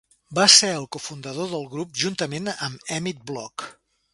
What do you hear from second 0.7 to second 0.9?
el